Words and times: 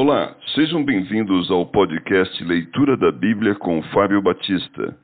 Olá, 0.00 0.32
sejam 0.54 0.84
bem-vindos 0.84 1.50
ao 1.50 1.66
podcast 1.66 2.44
Leitura 2.44 2.96
da 2.96 3.10
Bíblia 3.10 3.56
com 3.56 3.82
Fábio 3.92 4.22
Batista. 4.22 4.96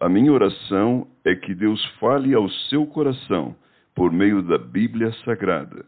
A 0.00 0.08
minha 0.08 0.32
oração 0.32 1.06
é 1.22 1.34
que 1.34 1.54
Deus 1.54 1.84
fale 2.00 2.32
ao 2.32 2.48
seu 2.70 2.86
coração 2.86 3.54
por 3.94 4.10
meio 4.10 4.40
da 4.40 4.56
Bíblia 4.56 5.12
Sagrada. 5.22 5.84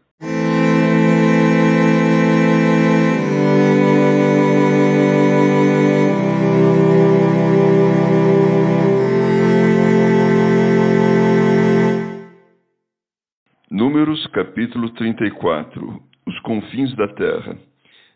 Números 13.71 14.27
capítulo 14.27 14.91
34 14.91 15.99
Os 16.27 16.39
confins 16.41 16.95
da 16.95 17.07
terra. 17.07 17.70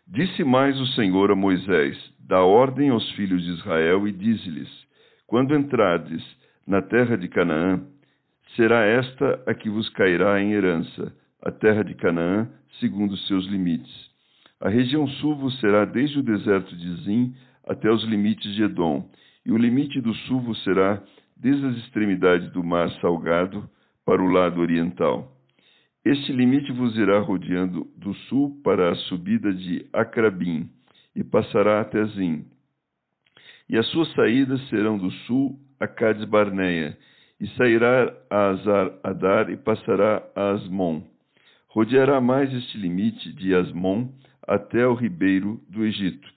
Disse 0.08 0.44
mais 0.44 0.80
o 0.80 0.86
Senhor 0.94 1.32
a 1.32 1.34
Moisés: 1.34 1.98
Dá 2.20 2.40
ordem 2.40 2.90
aos 2.90 3.10
filhos 3.12 3.42
de 3.42 3.50
Israel 3.50 4.06
e 4.06 4.12
dize-lhes: 4.12 4.70
Quando 5.26 5.54
entrardes 5.54 6.24
na 6.64 6.80
terra 6.80 7.16
de 7.16 7.26
Canaã, 7.26 7.82
será 8.54 8.84
esta 8.84 9.42
a 9.46 9.52
que 9.52 9.68
vos 9.68 9.88
cairá 9.90 10.40
em 10.40 10.52
herança, 10.52 11.12
a 11.42 11.50
terra 11.50 11.82
de 11.82 11.94
Canaã, 11.94 12.48
segundo 12.78 13.12
os 13.12 13.26
seus 13.26 13.46
limites. 13.46 14.10
A 14.60 14.68
região 14.68 15.08
sul 15.08 15.34
vos 15.36 15.58
será 15.58 15.84
desde 15.84 16.20
o 16.20 16.22
deserto 16.22 16.74
de 16.76 17.02
Zim 17.02 17.34
até 17.66 17.90
os 17.90 18.04
limites 18.04 18.54
de 18.54 18.62
Edom, 18.62 19.10
e 19.44 19.50
o 19.50 19.58
limite 19.58 20.00
do 20.00 20.14
sul 20.14 20.40
vos 20.40 20.62
será 20.62 21.02
desde 21.36 21.66
as 21.66 21.76
extremidades 21.78 22.50
do 22.52 22.62
mar 22.62 22.88
salgado 23.00 23.68
para 24.04 24.22
o 24.22 24.28
lado 24.28 24.60
oriental. 24.60 25.35
Este 26.06 26.32
limite 26.32 26.70
vos 26.70 26.96
irá 26.96 27.18
rodeando 27.18 27.84
do 27.96 28.14
sul 28.28 28.60
para 28.62 28.92
a 28.92 28.94
subida 28.94 29.52
de 29.52 29.84
Acrabim 29.92 30.70
e 31.16 31.24
passará 31.24 31.80
até 31.80 32.04
Zim. 32.04 32.44
E 33.68 33.76
as 33.76 33.88
suas 33.88 34.12
saídas 34.12 34.60
serão 34.68 34.96
do 34.96 35.10
sul 35.26 35.58
a 35.80 35.88
Cades 35.88 36.24
Barneia, 36.26 36.96
e 37.40 37.48
sairá 37.56 38.16
a 38.30 38.50
Azar 38.50 38.92
Adar 39.02 39.50
e 39.50 39.56
passará 39.56 40.22
a 40.36 40.52
Asmon. 40.52 41.02
Rodeará 41.66 42.20
mais 42.20 42.54
este 42.54 42.78
limite 42.78 43.32
de 43.32 43.52
Asmon 43.52 44.08
até 44.46 44.86
o 44.86 44.94
ribeiro 44.94 45.60
do 45.68 45.84
Egito. 45.84 46.32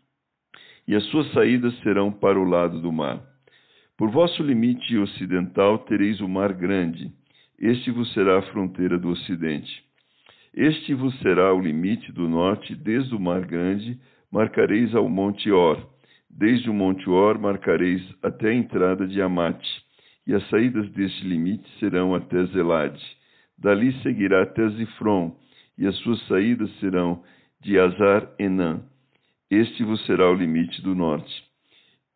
E 0.88 0.96
as 0.96 1.04
suas 1.12 1.32
saídas 1.32 1.78
serão 1.82 2.12
para 2.12 2.40
o 2.40 2.44
lado 2.44 2.82
do 2.82 2.92
mar. 2.92 3.22
Por 3.96 4.10
vosso 4.10 4.42
limite 4.42 4.98
ocidental 4.98 5.78
tereis 5.78 6.20
o 6.22 6.28
mar 6.28 6.54
grande, 6.54 7.14
este 7.60 7.92
vos 7.92 8.12
será 8.14 8.40
a 8.40 8.42
fronteira 8.44 8.98
do 8.98 9.10
ocidente. 9.10 9.84
Este 10.54 10.94
vos 10.94 11.14
será 11.20 11.54
o 11.54 11.60
limite 11.60 12.12
do 12.12 12.28
norte, 12.28 12.74
desde 12.74 13.14
o 13.14 13.20
Mar 13.20 13.46
Grande, 13.46 14.00
marcareis 14.32 14.96
ao 14.96 15.10
Monte 15.10 15.52
Or. 15.52 15.78
Desde 16.30 16.70
o 16.70 16.74
Monte 16.74 17.10
Or 17.10 17.38
marcareis 17.38 18.02
até 18.24 18.50
a 18.50 18.54
entrada 18.54 19.06
de 19.06 19.22
Amate, 19.22 19.70
e 20.26 20.34
as 20.34 20.48
saídas 20.50 20.90
deste 20.92 21.28
limite 21.28 21.68
serão 21.80 22.16
até 22.16 22.46
Zelade. 22.46 23.04
Dali 23.58 23.92
seguirá 24.04 24.44
até 24.44 24.70
Zifron, 24.70 25.36
e 25.78 25.86
as 25.86 25.96
suas 25.98 26.26
saídas 26.28 26.70
serão 26.80 27.22
de 27.62 27.78
Azar 27.78 28.32
Enã. 28.40 28.82
Este 29.52 29.84
vos 29.84 30.06
será 30.06 30.32
o 30.32 30.36
limite 30.36 30.82
do 30.82 30.96
norte. 30.96 31.44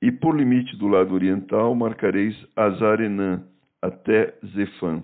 E 0.02 0.10
por 0.10 0.38
limite 0.38 0.78
do 0.78 0.88
lado 0.88 1.14
oriental 1.14 1.76
marcareis 1.76 2.36
Azar 2.56 3.02
Enã, 3.02 3.44
até 3.82 4.34
Zefã. 4.56 5.04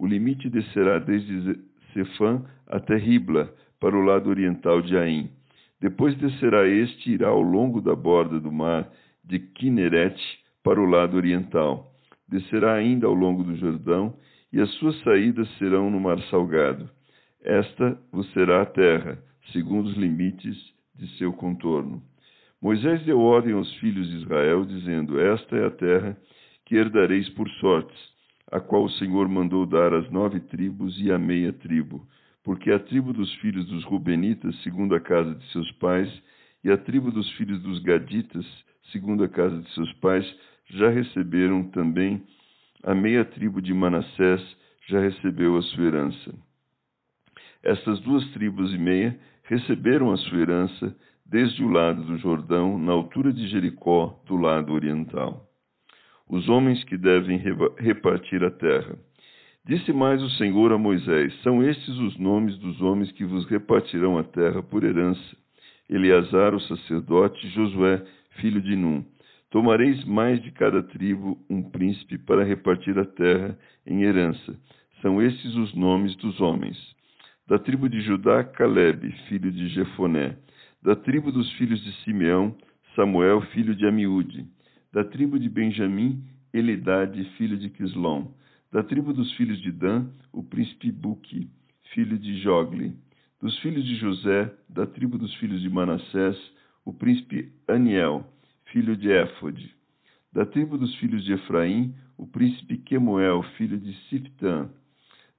O 0.00 0.06
limite 0.06 0.48
descerá 0.48 0.98
desde 0.98 1.60
Cefã 1.92 2.42
até 2.66 2.96
Ribla, 2.96 3.54
para 3.78 3.94
o 3.94 4.00
lado 4.00 4.30
oriental 4.30 4.80
de 4.80 4.96
Aim. 4.96 5.28
Depois 5.78 6.16
descerá 6.16 6.66
este 6.66 7.10
e 7.10 7.14
irá 7.14 7.28
ao 7.28 7.42
longo 7.42 7.82
da 7.82 7.94
borda 7.94 8.40
do 8.40 8.50
mar 8.50 8.90
de 9.22 9.38
Kineret 9.38 10.18
para 10.64 10.80
o 10.80 10.86
lado 10.86 11.18
oriental. 11.18 11.92
Descerá 12.26 12.76
ainda 12.76 13.06
ao 13.06 13.12
longo 13.12 13.44
do 13.44 13.54
Jordão, 13.56 14.14
e 14.50 14.58
as 14.58 14.70
suas 14.76 14.98
saídas 15.02 15.46
serão 15.58 15.90
no 15.90 16.00
mar 16.00 16.18
salgado. 16.30 16.88
Esta 17.44 18.00
vos 18.10 18.26
será 18.32 18.62
a 18.62 18.66
terra, 18.66 19.18
segundo 19.52 19.88
os 19.88 19.96
limites 19.98 20.56
de 20.94 21.08
seu 21.18 21.30
contorno. 21.30 22.02
Moisés 22.60 23.04
deu 23.04 23.20
ordem 23.20 23.52
aos 23.52 23.70
filhos 23.74 24.08
de 24.08 24.16
Israel, 24.16 24.64
dizendo: 24.64 25.20
Esta 25.20 25.56
é 25.56 25.66
a 25.66 25.70
terra 25.70 26.16
que 26.64 26.76
herdareis 26.76 27.28
por 27.30 27.46
sortes 27.60 28.19
a 28.50 28.58
qual 28.58 28.84
o 28.84 28.90
Senhor 28.90 29.28
mandou 29.28 29.64
dar 29.64 29.94
às 29.94 30.10
nove 30.10 30.40
tribos 30.40 31.00
e 31.00 31.12
à 31.12 31.18
meia 31.18 31.52
tribo, 31.52 32.06
porque 32.42 32.70
a 32.72 32.78
tribo 32.78 33.12
dos 33.12 33.32
filhos 33.36 33.66
dos 33.66 33.84
Rubenitas, 33.84 34.54
segundo 34.62 34.94
a 34.94 35.00
casa 35.00 35.34
de 35.34 35.52
seus 35.52 35.70
pais, 35.72 36.10
e 36.64 36.70
a 36.70 36.76
tribo 36.76 37.10
dos 37.12 37.30
filhos 37.32 37.62
dos 37.62 37.80
Gaditas, 37.80 38.46
segundo 38.90 39.22
a 39.22 39.28
casa 39.28 39.56
de 39.60 39.70
seus 39.72 39.92
pais, 39.94 40.26
já 40.68 40.88
receberam 40.90 41.64
também, 41.70 42.22
a 42.82 42.94
meia 42.94 43.24
tribo 43.24 43.62
de 43.62 43.72
Manassés 43.72 44.42
já 44.88 45.00
recebeu 45.00 45.56
a 45.56 45.62
sua 45.62 45.84
herança. 45.84 46.34
Estas 47.62 48.00
duas 48.00 48.24
tribos 48.32 48.72
e 48.72 48.78
meia 48.78 49.18
receberam 49.44 50.10
a 50.12 50.16
sua 50.16 50.38
herança 50.38 50.96
desde 51.24 51.62
o 51.62 51.68
lado 51.68 52.02
do 52.02 52.18
Jordão, 52.18 52.78
na 52.78 52.92
altura 52.92 53.32
de 53.32 53.46
Jericó, 53.46 54.20
do 54.26 54.36
lado 54.36 54.72
oriental 54.72 55.49
os 56.30 56.48
homens 56.48 56.82
que 56.84 56.96
devem 56.96 57.42
repartir 57.76 58.44
a 58.44 58.50
terra. 58.50 58.96
Disse 59.66 59.92
mais 59.92 60.22
o 60.22 60.30
Senhor 60.30 60.72
a 60.72 60.78
Moisés: 60.78 61.34
São 61.42 61.62
estes 61.62 61.98
os 61.98 62.16
nomes 62.18 62.56
dos 62.58 62.80
homens 62.80 63.10
que 63.12 63.24
vos 63.24 63.44
repartirão 63.46 64.16
a 64.16 64.22
terra 64.22 64.62
por 64.62 64.84
herança: 64.84 65.36
Eleazar, 65.88 66.54
o 66.54 66.60
sacerdote, 66.60 67.48
Josué, 67.48 68.02
filho 68.40 68.62
de 68.62 68.76
Num. 68.76 69.04
Tomareis 69.50 70.04
mais 70.04 70.40
de 70.40 70.52
cada 70.52 70.80
tribo 70.80 71.36
um 71.50 71.60
príncipe 71.62 72.16
para 72.16 72.44
repartir 72.44 72.96
a 72.96 73.04
terra 73.04 73.58
em 73.84 74.04
herança. 74.04 74.56
São 75.02 75.20
estes 75.20 75.56
os 75.56 75.74
nomes 75.74 76.14
dos 76.16 76.40
homens. 76.40 76.78
Da 77.48 77.58
tribo 77.58 77.88
de 77.88 78.00
Judá, 78.02 78.44
Caleb, 78.44 79.10
filho 79.28 79.50
de 79.50 79.68
Jefoné. 79.70 80.36
Da 80.80 80.94
tribo 80.94 81.32
dos 81.32 81.50
filhos 81.54 81.82
de 81.82 81.92
Simeão, 82.04 82.54
Samuel, 82.94 83.40
filho 83.52 83.74
de 83.74 83.84
Amiúde 83.84 84.46
da 84.92 85.04
tribo 85.04 85.38
de 85.38 85.48
Benjamim, 85.48 86.24
Elidade, 86.52 87.24
filho 87.36 87.56
de 87.56 87.70
Quislom. 87.70 88.28
Da 88.72 88.82
tribo 88.82 89.12
dos 89.12 89.32
filhos 89.34 89.60
de 89.60 89.70
Dan, 89.70 90.10
o 90.32 90.42
príncipe 90.42 90.90
Buki, 90.90 91.48
filho 91.94 92.18
de 92.18 92.40
Jogli. 92.40 92.94
Dos 93.40 93.58
filhos 93.60 93.84
de 93.84 93.96
José, 93.96 94.52
da 94.68 94.86
tribo 94.86 95.16
dos 95.16 95.34
filhos 95.36 95.62
de 95.62 95.70
Manassés, 95.70 96.36
o 96.84 96.92
príncipe 96.92 97.52
Aniel, 97.68 98.24
filho 98.66 98.96
de 98.96 99.10
Éfode. 99.10 99.74
Da 100.32 100.44
tribo 100.44 100.76
dos 100.76 100.94
filhos 100.96 101.24
de 101.24 101.32
Efraim, 101.34 101.94
o 102.18 102.26
príncipe 102.26 102.76
Quemuel, 102.78 103.42
filho 103.56 103.78
de 103.78 103.94
Siftã. 104.08 104.68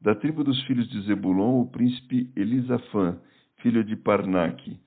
Da 0.01 0.16
tribo 0.16 0.44
dos 0.44 0.61
filhos 0.63 0.90
de 0.90 1.01
Zebulon, 1.03 1.61
o 1.61 1.67
príncipe 1.67 2.31
Elisafã, 2.35 3.17
filho 3.57 3.84
de 3.84 3.95
Parnaque. 3.95 4.79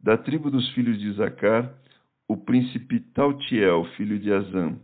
Da 0.00 0.16
tribo 0.16 0.50
dos 0.50 0.68
filhos 0.70 0.98
de 0.98 1.08
Isacar, 1.10 1.72
o 2.28 2.36
príncipe 2.36 3.00
Tautiel, 3.14 3.84
filho 3.96 4.18
de 4.18 4.32
Azam. 4.32 4.80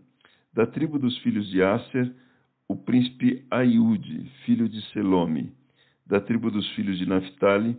Da 0.53 0.67
tribo 0.67 0.99
dos 0.99 1.17
filhos 1.19 1.49
de 1.51 1.63
Aser, 1.63 2.15
o 2.69 2.77
príncipe 2.77 3.45
Aiude, 3.51 4.31
filho 4.45 4.69
de 4.69 4.81
Selome. 4.93 5.53
Da 6.07 6.21
tribo 6.21 6.51
dos 6.51 6.69
filhos 6.75 6.99
de 6.99 7.07
Naphtali, 7.07 7.77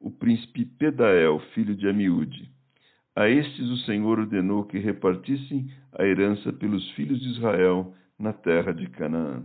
o 0.00 0.10
príncipe 0.10 0.64
Pedael, 0.64 1.40
filho 1.54 1.74
de 1.74 1.88
Amiúde. 1.88 2.50
A 3.14 3.28
estes 3.28 3.70
o 3.70 3.76
Senhor 3.78 4.18
ordenou 4.18 4.64
que 4.64 4.78
repartissem 4.78 5.70
a 5.92 6.04
herança 6.04 6.52
pelos 6.52 6.90
filhos 6.92 7.20
de 7.20 7.28
Israel 7.28 7.94
na 8.18 8.32
terra 8.32 8.72
de 8.72 8.88
Canaã. 8.88 9.44